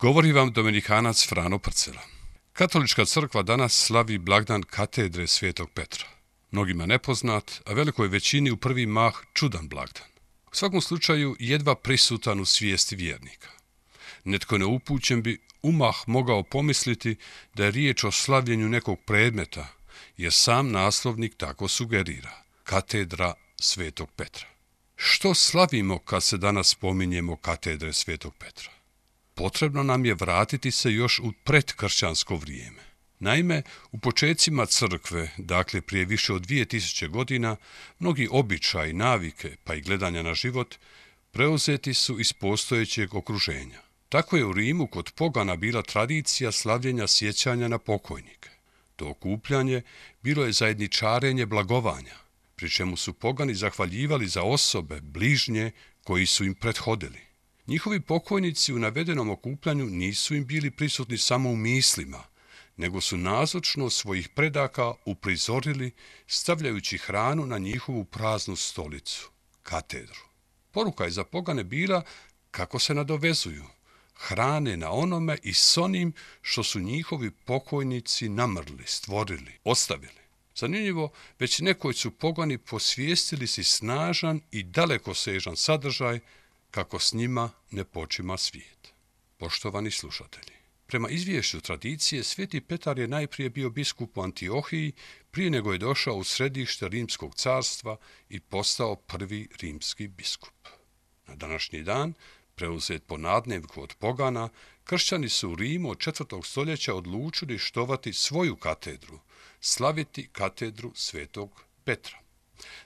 Govori 0.00 0.32
vam 0.32 0.52
Dominikanac 0.52 1.28
Frano 1.28 1.58
Prcela. 1.58 2.00
Katolička 2.52 3.04
crkva 3.04 3.42
danas 3.42 3.86
slavi 3.86 4.18
blagdan 4.18 4.62
katedre 4.62 5.26
Svetog 5.26 5.70
Petra. 5.70 6.06
Mnogima 6.50 6.86
nepoznat, 6.86 7.60
a 7.66 7.72
velikoj 7.72 8.08
većini 8.08 8.50
u 8.50 8.56
prvi 8.56 8.86
mah 8.86 9.14
čudan 9.34 9.68
blagdan. 9.68 10.06
U 10.52 10.54
svakom 10.54 10.80
slučaju 10.80 11.36
jedva 11.38 11.74
prisutan 11.74 12.40
u 12.40 12.44
svijesti 12.44 12.96
vjernika. 12.96 13.48
Netko 14.24 14.58
neupućen 14.58 15.22
bi 15.22 15.38
umah 15.62 15.96
mogao 16.06 16.42
pomisliti 16.42 17.16
da 17.54 17.64
je 17.64 17.70
riječ 17.70 18.04
o 18.04 18.10
slavljenju 18.10 18.68
nekog 18.68 18.98
predmeta, 19.06 19.68
jer 20.16 20.32
sam 20.32 20.70
naslovnik 20.70 21.36
tako 21.36 21.68
sugerira. 21.68 22.42
Katedra 22.64 23.34
Svetog 23.60 24.10
Petra. 24.16 24.46
Što 24.96 25.34
slavimo 25.34 25.98
kad 25.98 26.22
se 26.22 26.36
danas 26.36 26.68
spominjemo 26.68 27.36
katedre 27.36 27.92
Svetog 27.92 28.34
Petra? 28.38 28.79
Potrebno 29.40 29.82
nam 29.82 30.04
je 30.04 30.14
vratiti 30.14 30.70
se 30.70 30.92
još 30.92 31.18
u 31.18 31.32
predkršćansko 31.44 32.36
vrijeme. 32.36 32.82
Naime, 33.18 33.62
u 33.92 33.98
počecima 33.98 34.66
crkve, 34.66 35.30
dakle 35.38 35.80
prije 35.80 36.04
više 36.04 36.32
od 36.32 36.46
2000 36.46 37.08
godina, 37.08 37.56
mnogi 37.98 38.28
običaji, 38.30 38.92
navike 38.92 39.56
pa 39.64 39.74
i 39.74 39.80
gledanja 39.80 40.22
na 40.22 40.34
život 40.34 40.74
preuzeti 41.30 41.94
su 41.94 42.20
iz 42.20 42.32
postojećeg 42.32 43.14
okruženja. 43.14 43.80
Tako 44.08 44.36
je 44.36 44.44
u 44.44 44.52
Rimu 44.52 44.86
kod 44.86 45.10
pogana 45.10 45.56
bila 45.56 45.82
tradicija 45.82 46.52
slavljenja 46.52 47.06
sjećanja 47.06 47.68
na 47.68 47.78
pokojnike. 47.78 48.50
To 48.96 49.08
okupljanje 49.08 49.82
bilo 50.22 50.44
je 50.44 50.52
zajedničarenje 50.52 51.46
blagovanja, 51.46 52.16
pri 52.56 52.70
čemu 52.70 52.96
su 52.96 53.12
pogani 53.12 53.54
zahvaljivali 53.54 54.28
za 54.28 54.42
osobe, 54.42 55.00
bližnje, 55.00 55.70
koji 56.04 56.26
su 56.26 56.44
im 56.44 56.54
prethodili. 56.54 57.29
Njihovi 57.70 58.00
pokojnici 58.00 58.72
u 58.72 58.78
navedenom 58.78 59.30
okupljanju 59.30 59.86
nisu 59.86 60.34
im 60.34 60.46
bili 60.46 60.70
prisutni 60.70 61.18
samo 61.18 61.50
u 61.50 61.56
mislima, 61.56 62.24
nego 62.76 63.00
su 63.00 63.16
nazočno 63.16 63.90
svojih 63.90 64.28
predaka 64.28 64.92
uprizorili 65.04 65.90
stavljajući 66.26 66.98
hranu 66.98 67.46
na 67.46 67.58
njihovu 67.58 68.04
praznu 68.04 68.56
stolicu, 68.56 69.30
katedru. 69.62 70.20
Poruka 70.70 71.04
je 71.04 71.10
za 71.10 71.24
pogane 71.24 71.64
bila 71.64 72.02
kako 72.50 72.78
se 72.78 72.94
nadovezuju, 72.94 73.64
hrane 74.14 74.76
na 74.76 74.90
onome 74.90 75.38
i 75.42 75.54
s 75.54 75.76
onim 75.78 76.12
što 76.42 76.62
su 76.62 76.80
njihovi 76.80 77.30
pokojnici 77.30 78.28
namrli, 78.28 78.84
stvorili, 78.86 79.52
ostavili. 79.64 80.20
Zanimljivo, 80.54 81.10
već 81.38 81.60
nekoj 81.60 81.94
su 81.94 82.10
pogani 82.10 82.58
posvijestili 82.58 83.46
si 83.46 83.64
snažan 83.64 84.40
i 84.50 84.62
dalekosežan 84.62 85.56
sadržaj 85.56 86.20
kako 86.70 86.98
s 86.98 87.12
njima 87.12 87.50
ne 87.70 87.84
počima 87.84 88.36
svijet. 88.36 88.92
Poštovani 89.36 89.90
slušatelji, 89.90 90.52
prema 90.86 91.08
izvješću 91.08 91.60
tradicije, 91.60 92.24
Sveti 92.24 92.60
Petar 92.60 92.98
je 92.98 93.08
najprije 93.08 93.50
bio 93.50 93.70
biskup 93.70 94.18
u 94.18 94.22
Antiohiji 94.22 94.92
prije 95.30 95.50
nego 95.50 95.72
je 95.72 95.78
došao 95.78 96.14
u 96.14 96.24
središte 96.24 96.88
Rimskog 96.88 97.34
carstva 97.34 97.96
i 98.28 98.40
postao 98.40 98.96
prvi 98.96 99.48
rimski 99.60 100.08
biskup. 100.08 100.68
Na 101.26 101.34
današnji 101.36 101.82
dan, 101.82 102.14
preuzet 102.54 103.06
po 103.06 103.16
nadnevku 103.16 103.82
od 103.82 103.94
pogana, 103.94 104.48
kršćani 104.84 105.28
su 105.28 105.50
u 105.50 105.54
Rimu 105.54 105.90
od 105.90 105.98
4. 105.98 106.44
stoljeća 106.44 106.94
odlučili 106.94 107.58
štovati 107.58 108.12
svoju 108.12 108.56
katedru, 108.56 109.20
slaviti 109.60 110.28
katedru 110.32 110.92
svetog 110.94 111.64
Petra. 111.84 112.18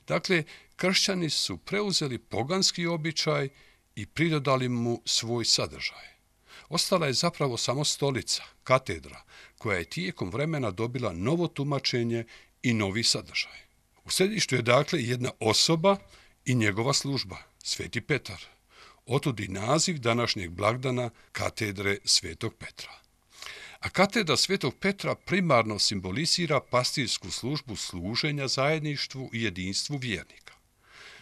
Dakle, 0.06 0.44
kršćani 0.76 1.30
su 1.30 1.56
preuzeli 1.56 2.18
poganski 2.18 2.86
običaj 2.86 3.48
i 3.96 4.06
pridodali 4.06 4.68
mu 4.68 5.02
svoj 5.04 5.44
sadržaj. 5.44 6.14
Ostala 6.68 7.06
je 7.06 7.12
zapravo 7.12 7.56
samo 7.56 7.84
stolica, 7.84 8.42
katedra, 8.64 9.22
koja 9.58 9.78
je 9.78 9.84
tijekom 9.84 10.30
vremena 10.30 10.70
dobila 10.70 11.12
novo 11.12 11.48
tumačenje 11.48 12.24
i 12.62 12.74
novi 12.74 13.02
sadržaj. 13.02 13.58
U 14.04 14.10
središtu 14.10 14.54
je 14.54 14.62
dakle 14.62 15.02
jedna 15.02 15.30
osoba 15.40 15.96
i 16.44 16.54
njegova 16.54 16.92
služba, 16.92 17.36
Sveti 17.62 18.00
Petar. 18.00 18.44
Otud 19.06 19.40
i 19.40 19.48
naziv 19.48 19.98
današnjeg 19.98 20.50
blagdana 20.50 21.10
katedre 21.32 21.98
Svetog 22.04 22.54
Petra. 22.54 22.92
A 23.80 23.88
katedra 23.88 24.36
Svetog 24.36 24.74
Petra 24.80 25.14
primarno 25.14 25.78
simbolizira 25.78 26.60
pastirsku 26.60 27.30
službu 27.30 27.76
služenja 27.76 28.48
zajedništvu 28.48 29.30
i 29.32 29.42
jedinstvu 29.42 29.96
vjernika. 29.96 30.54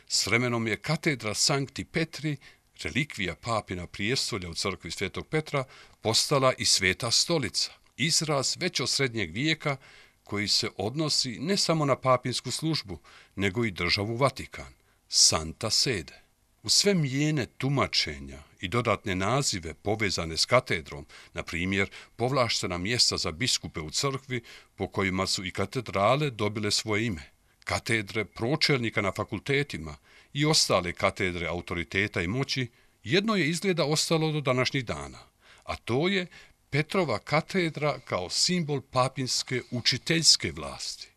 S 0.09 0.27
vremenom 0.27 0.67
je 0.67 0.77
katedra 0.77 1.35
Sankti 1.35 1.85
Petri 1.85 2.37
Dakle, 2.83 2.91
relikvija 2.91 3.35
papina 3.35 3.87
prijestolja 3.87 4.49
u 4.51 4.55
crkvi 4.55 4.91
Svetog 4.91 5.27
Petra 5.29 5.65
postala 6.01 6.53
i 6.59 6.65
sveta 6.65 7.11
stolica, 7.11 7.71
izraz 7.97 8.57
već 8.61 8.81
od 8.81 8.91
srednjeg 8.91 9.33
vijeka 9.33 9.77
koji 10.25 10.49
se 10.49 10.69
odnosi 10.77 11.39
ne 11.41 11.57
samo 11.57 11.85
na 11.85 11.97
papinsku 11.97 12.51
službu, 12.51 12.99
nego 13.37 13.65
i 13.65 13.71
državu 13.71 14.17
Vatikan, 14.17 14.75
Santa 15.09 15.71
Sede. 15.71 16.23
U 16.63 16.69
sve 16.69 16.95
mijene 16.95 17.47
tumačenja 17.47 18.43
i 18.61 18.69
dodatne 18.69 19.15
nazive 19.15 19.75
povezane 19.75 20.37
s 20.37 20.47
katedrom, 20.47 21.07
na 21.35 21.43
primjer 21.43 21.91
povlaštena 22.17 22.79
mjesta 22.79 23.17
za 23.17 23.31
biskupe 23.31 23.81
u 23.81 23.91
crkvi 23.91 24.43
po 24.75 24.89
kojima 24.89 25.27
su 25.27 25.45
i 25.45 25.51
katedrale 25.51 26.31
dobile 26.31 26.71
svoje 26.71 27.07
ime, 27.07 27.31
katedre 27.65 28.25
pročelnika 28.25 29.03
na 29.03 29.13
fakultetima 29.13 29.97
i 30.33 30.47
ostale 30.47 30.93
katedre 30.93 31.47
autoriteta 31.47 32.23
i 32.23 32.27
moći, 32.27 32.71
jedno 33.05 33.37
je 33.37 33.49
izgleda 33.49 33.85
ostalo 33.85 34.33
do 34.33 34.41
današnjih 34.41 34.85
dana, 34.85 35.19
a 35.65 35.77
to 35.77 36.09
je 36.09 36.27
Petrova 36.73 37.19
katedra 37.19 37.99
kao 38.05 38.31
simbol 38.31 38.81
papinske 38.81 39.63
učiteljske 39.71 40.53
vlasti. 40.53 41.09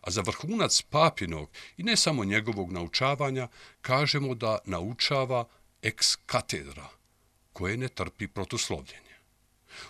A 0.00 0.10
za 0.10 0.20
vrhunac 0.20 0.82
papinog 0.82 1.50
i 1.76 1.82
ne 1.82 1.96
samo 1.96 2.24
njegovog 2.24 2.72
naučavanja, 2.72 3.48
kažemo 3.80 4.34
da 4.34 4.58
naučava 4.64 5.44
ex 5.82 6.16
katedra, 6.26 6.88
koje 7.52 7.76
ne 7.76 7.88
trpi 7.88 8.28
protuslovljenje. 8.28 9.16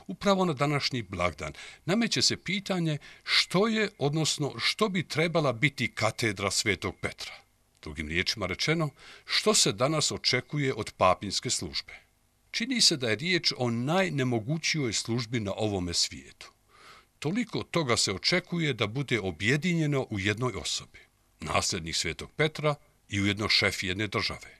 Upravo 0.06 0.44
na 0.44 0.53
današnji 0.53 1.03
blagdan 1.03 1.53
nameće 1.84 2.22
se 2.22 2.37
pitanje 2.37 2.99
što 3.22 3.69
je, 3.69 3.91
odnosno 3.99 4.55
što 4.59 4.88
bi 4.88 5.09
trebala 5.09 5.53
biti 5.53 5.93
katedra 5.93 6.50
Svetog 6.50 6.94
Petra. 7.00 7.45
Drugim 7.86 8.08
riječima 8.08 8.47
rečeno, 8.47 8.91
što 9.24 9.54
se 9.54 9.72
danas 9.72 10.12
očekuje 10.12 10.74
od 10.74 10.92
papinske 10.97 11.50
službe? 11.50 11.92
Čini 12.50 12.80
se 12.80 12.97
da 12.97 13.10
je 13.10 13.16
riječ 13.16 13.52
o 13.56 13.70
najnemogućijoj 13.70 14.92
službi 14.92 15.41
na 15.41 15.52
ovome 15.56 15.94
svijetu. 15.94 16.50
Toliko 17.19 17.62
toga 17.62 17.96
se 17.96 18.12
očekuje 18.12 18.72
da 18.72 18.86
bude 18.86 19.20
objedinjeno 19.20 20.06
u 20.10 20.19
jednoj 20.19 20.52
osobi. 20.54 20.98
Nasljednik 21.41 21.96
Svetog 21.96 22.30
Petra 22.36 22.75
i 23.08 23.20
ujedno 23.20 23.48
šef 23.48 23.82
jedne 23.82 24.06
države. 24.06 24.58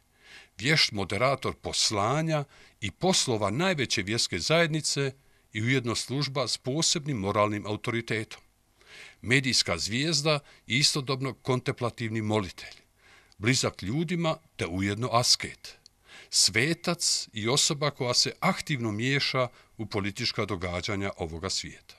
Vješt 0.59 0.92
moderator 0.92 1.54
poslanja 1.54 2.44
i 2.81 2.91
poslova 2.91 3.50
najveće 3.50 4.03
vjerske 4.03 4.38
zajednice 4.38 5.12
i 5.53 5.62
ujedno 5.62 5.94
služba 5.94 6.48
s 6.48 6.59
posebnim 6.59 7.16
moralnim 7.16 7.66
autoritetom. 7.66 8.41
Medijska 9.21 9.78
zvijezda 9.78 10.39
i 10.66 10.78
istodobno 10.78 11.34
kontemplativni 11.34 12.22
molitelj 12.22 12.85
blizak 13.38 13.83
ljudima 13.83 14.36
te 14.56 14.66
ujedno 14.66 15.09
asket. 15.12 15.78
Svetac 16.30 17.28
i 17.33 17.48
osoba 17.48 17.91
koja 17.91 18.15
se 18.15 18.33
aktivno 18.41 18.92
miješa 18.92 19.48
u 19.77 19.86
politička 19.86 20.44
događanja 20.44 21.10
ovoga 21.16 21.50
svijeta. 21.50 21.94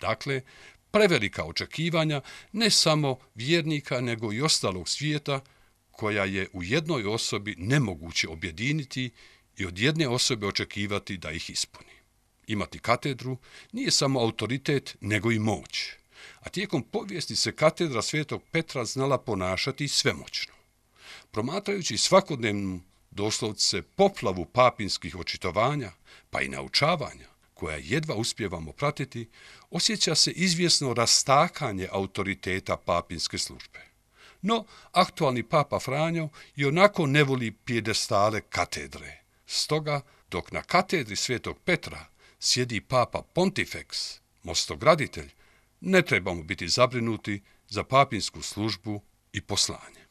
Dakle, 0.00 0.42
prevelika 0.90 1.44
očekivanja 1.44 2.20
ne 2.52 2.70
samo 2.70 3.18
vjernika 3.34 4.00
nego 4.00 4.32
i 4.32 4.40
ostalog 4.42 4.88
svijeta 4.88 5.40
koja 5.90 6.24
je 6.24 6.48
u 6.52 6.62
jednoj 6.62 7.06
osobi 7.06 7.54
nemoguće 7.58 8.28
objediniti 8.28 9.10
i 9.56 9.66
od 9.66 9.78
jedne 9.78 10.08
osobe 10.08 10.46
očekivati 10.46 11.16
da 11.16 11.30
ih 11.30 11.50
ispuni. 11.50 11.96
Imati 12.46 12.78
katedru 12.78 13.36
nije 13.72 13.90
samo 13.90 14.20
autoritet 14.20 14.96
nego 15.00 15.32
i 15.32 15.38
moć, 15.38 15.92
a 16.40 16.48
tijekom 16.48 16.82
povijesti 16.82 17.36
se 17.36 17.52
katedra 17.52 18.02
Svetog 18.02 18.42
Petra 18.52 18.84
znala 18.84 19.18
ponašati 19.18 19.88
svemoćno. 19.88 20.55
Promatrajući 21.36 21.96
svakodnevnu 21.98 22.80
doslovce 23.10 23.82
poplavu 23.82 24.44
papinskih 24.44 25.16
očitovanja, 25.16 25.92
pa 26.30 26.40
i 26.40 26.48
naučavanja, 26.48 27.28
koja 27.54 27.76
jedva 27.76 28.14
uspjevamo 28.14 28.72
pratiti, 28.72 29.28
osjeća 29.70 30.14
se 30.14 30.30
izvjesno 30.30 30.94
rastakanje 30.94 31.88
autoriteta 31.92 32.76
papinske 32.76 33.38
službe. 33.38 33.80
No, 34.42 34.64
aktualni 34.92 35.42
papa 35.42 35.78
Franjo 35.78 36.28
i 36.56 36.64
onako 36.64 37.06
ne 37.06 37.24
voli 37.24 37.52
pjedestale 37.52 38.40
katedre. 38.40 39.22
Stoga, 39.46 40.00
dok 40.30 40.52
na 40.52 40.62
katedri 40.62 41.16
Svetog 41.16 41.58
Petra 41.64 42.06
sjedi 42.40 42.80
papa 42.80 43.22
Pontifex, 43.34 44.18
mostograditelj, 44.42 45.30
ne 45.80 46.02
trebamo 46.02 46.42
biti 46.42 46.68
zabrinuti 46.68 47.42
za 47.68 47.84
papinsku 47.84 48.42
službu 48.42 49.02
i 49.32 49.40
poslanje. 49.40 50.05